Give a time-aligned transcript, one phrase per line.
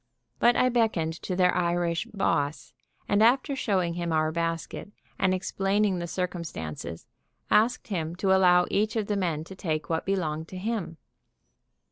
[0.39, 2.73] But I beckoned to their Irish "boss,"
[3.07, 7.05] and after showing him our basket and explaining the circumstances,
[7.51, 10.97] asked him to allow each of the men to take what belonged to him.